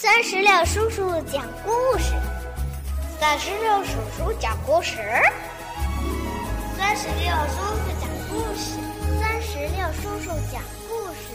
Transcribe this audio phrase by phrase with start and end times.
[0.00, 2.12] 三十六叔叔讲故事，
[3.18, 4.96] 三十六叔叔讲故事，
[6.76, 8.78] 三十六叔叔讲故事，
[9.20, 11.34] 三十六叔叔讲故事。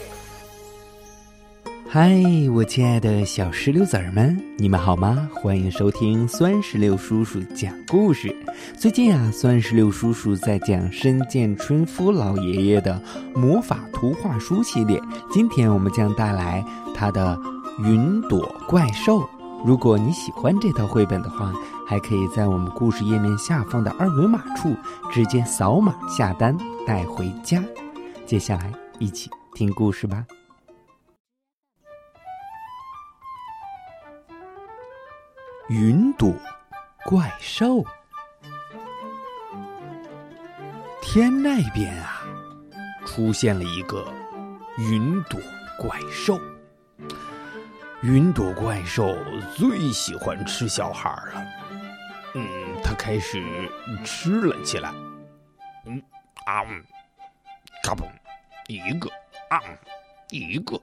[1.90, 2.18] 嗨，
[2.54, 5.28] 我亲爱的小石榴籽儿们，你们好吗？
[5.34, 8.34] 欢迎收听酸石榴叔叔讲故事。
[8.78, 12.98] 最近啊，酸石榴叔叔在讲深见春夫老爷爷的
[13.34, 14.98] 魔法图画书系列，
[15.30, 17.38] 今天我们将带来他的。
[17.78, 19.28] 云朵怪兽，
[19.64, 21.52] 如果你喜欢这套绘本的话，
[21.86, 24.76] 还可以在我们故事页面下方的二维码处
[25.10, 26.56] 直接扫码下单
[26.86, 27.62] 带回家。
[28.24, 30.24] 接下来一起听故事吧。
[35.68, 36.32] 云朵
[37.04, 37.84] 怪兽，
[41.02, 42.22] 天那边啊，
[43.04, 44.06] 出现了一个
[44.78, 45.40] 云朵
[45.78, 46.38] 怪兽。
[48.04, 49.16] 云朵怪兽
[49.56, 51.46] 最喜欢吃小孩了，
[52.34, 52.46] 嗯，
[52.82, 53.42] 它开始
[54.04, 54.92] 吃了起来，
[55.86, 56.02] 嗯
[56.44, 56.62] 啊，
[57.82, 58.04] 嘎嘣，
[58.66, 59.08] 一个。
[59.48, 59.58] 啊，
[60.28, 60.78] 一个，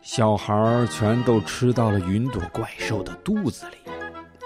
[0.00, 3.76] 小孩全都吃到了云朵怪兽的肚子里。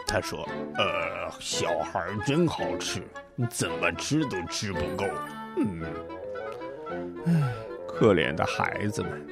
[0.06, 3.02] 他说：“呃，小孩真好吃，
[3.48, 5.06] 怎么吃都吃不够。”
[5.56, 5.82] 嗯，
[7.24, 7.54] 唉，
[7.88, 9.26] 可怜的孩子们。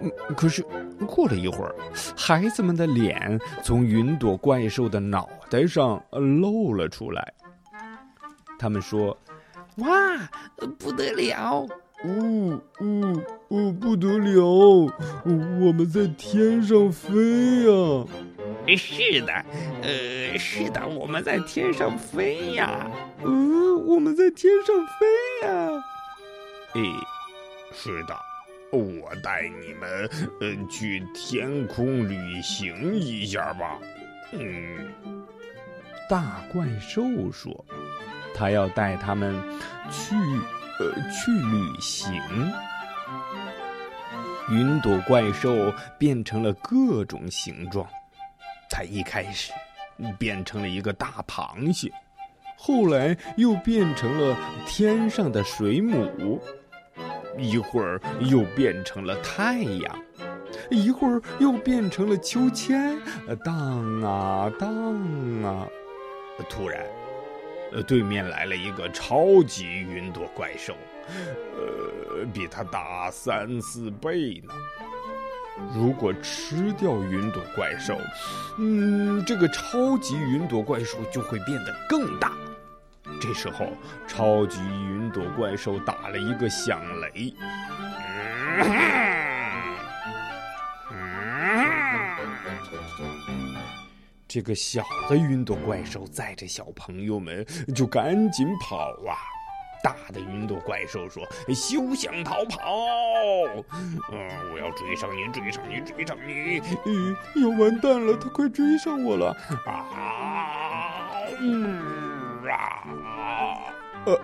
[0.00, 0.64] 嗯，可是
[1.06, 1.74] 过了一会儿，
[2.16, 7.32] 孩子们的脸从云朵怪兽的脑袋上露了出来。
[8.58, 9.16] 他们说
[9.78, 9.88] ：“哇，
[10.78, 11.66] 不得了！
[12.04, 14.92] 哦哦哦，不得了！
[15.24, 18.04] 我们在天上飞呀
[18.76, 19.32] ！”“是的，
[19.82, 22.88] 呃，是的，我们在天上飞呀
[23.24, 25.84] ！”“嗯，我们在天上飞呀
[26.74, 26.82] ！”“诶，
[27.72, 28.16] 是的。”
[28.70, 30.08] 我带你们
[30.40, 33.78] 呃去天空旅行一下吧。
[34.32, 34.92] 嗯，
[36.08, 37.02] 大怪兽
[37.32, 37.64] 说，
[38.34, 39.34] 他要带他们
[39.90, 40.14] 去
[40.78, 42.12] 呃去旅行。
[44.50, 47.86] 云朵怪兽变成了各种形状，
[48.70, 49.52] 它一开始
[50.18, 51.90] 变成了一个大螃蟹，
[52.56, 56.40] 后来又变成了天上的水母。
[57.38, 60.02] 一会儿又变成了太阳，
[60.70, 62.98] 一会儿又变成了秋千，
[63.44, 64.68] 荡啊荡
[65.44, 65.66] 啊！
[66.48, 66.84] 突然，
[67.86, 70.74] 对面来了一个超级云朵怪兽，
[71.56, 74.54] 呃，比他大三四倍呢。
[75.74, 77.98] 如果吃掉云朵怪兽，
[78.58, 82.32] 嗯，这个超级云朵怪兽就会变得更大。
[83.20, 83.66] 这时候，
[84.06, 87.34] 超级云朵怪兽打了一个响雷。
[94.26, 99.16] 这个小的云朵怪兽载着小朋友们就赶紧跑啊！
[99.82, 101.24] 大的云朵怪兽说
[101.54, 102.58] ：“休想逃跑！
[104.12, 106.60] 嗯，我要追上你，追上你，追上你！
[106.84, 109.34] 嗯，要完蛋了，他快追上我了！
[109.66, 111.08] 啊，
[111.40, 112.07] 嗯。”
[112.54, 113.58] 啊！
[114.06, 114.20] 呃，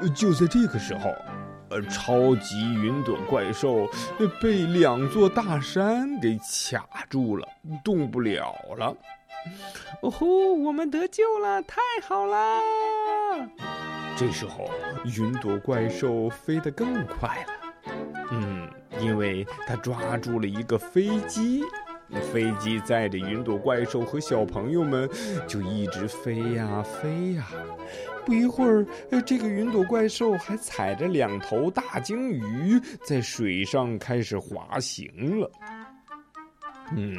[0.00, 1.14] 呃，就在这个时候，
[1.70, 3.88] 呃，超级云朵怪兽
[4.40, 7.46] 被两座大山给卡住了，
[7.84, 8.94] 动不了了。
[10.00, 12.60] 哦吼，我们得救了，太好啦！
[14.16, 14.70] 这时候，
[15.04, 17.92] 云朵怪兽飞得更快了。
[18.30, 18.70] 嗯，
[19.00, 21.62] 因为它抓住了一个飞机。
[22.32, 25.08] 飞机载着云朵怪兽和小朋友们，
[25.46, 27.46] 就一直飞呀飞呀。
[28.24, 28.86] 不一会儿，
[29.26, 35.50] 这个云朵怪兽还踩着两头大鲸鱼在水上开始滑行了。
[36.96, 37.16] 嗯，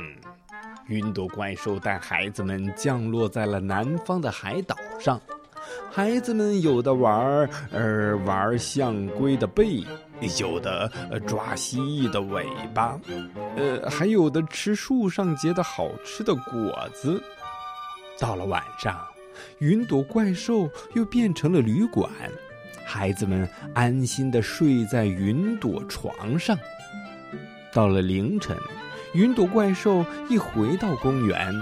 [0.88, 5.22] 云朵怪兽带孩子们降落在了南方的海岛上。
[5.92, 9.84] 孩子们有的玩儿，呃，玩象龟的背；
[10.40, 10.90] 有的
[11.28, 13.00] 抓蜥蜴的尾巴；
[13.56, 17.22] 呃，还有的吃树上结的好吃的果子。
[18.20, 19.06] 到了晚上，
[19.60, 22.10] 云朵怪兽又变成了旅馆，
[22.86, 26.58] 孩子们安心的睡在云朵床上。
[27.74, 28.58] 到了凌晨，
[29.14, 31.54] 云朵怪兽一回到公园，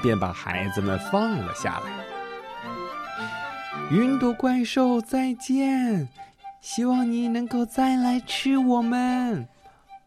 [0.00, 1.92] 便把孩子们放了下来。
[3.90, 6.08] 云朵怪兽再见，
[6.60, 9.46] 希望你能够再来吃我们。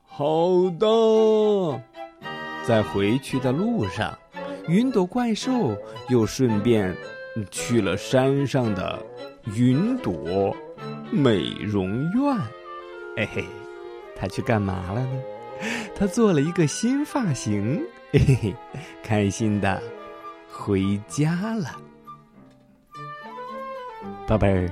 [0.05, 1.81] 好的，
[2.67, 4.17] 在回去的路上，
[4.67, 5.75] 云朵怪兽
[6.09, 6.95] 又顺便
[7.49, 8.99] 去了山上的
[9.55, 10.55] 云朵
[11.09, 12.37] 美容院。
[13.15, 13.45] 嘿嘿，
[14.15, 15.23] 他去干嘛了呢？
[15.95, 17.81] 他做了一个新发型，
[18.11, 18.55] 嘿嘿嘿，
[19.01, 19.81] 开心的
[20.51, 21.77] 回家了。
[24.27, 24.69] 宝贝儿，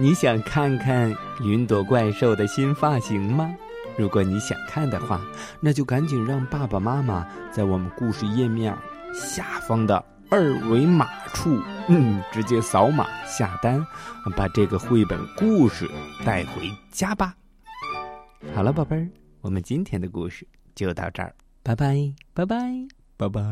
[0.00, 1.12] 你想看看
[1.42, 3.52] 云朵怪兽的新发型吗？
[3.96, 5.20] 如果你想看的话，
[5.60, 8.72] 那就赶紧让爸爸妈妈在我们故事页面
[9.12, 13.84] 下方的二维码处，嗯，直接扫码下单，
[14.36, 15.90] 把这个绘本故事
[16.24, 17.34] 带回家吧。
[18.54, 19.08] 好了，宝贝儿，
[19.40, 20.46] 我们今天的故事
[20.76, 21.34] 就到这儿，
[21.64, 22.56] 拜拜，拜拜，
[23.16, 23.42] 拜拜。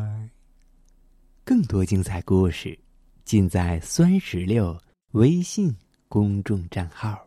[1.43, 2.77] 更多精彩故事
[3.25, 4.79] 尽在酸石榴
[5.11, 5.75] 微信
[6.09, 7.26] 公众账号。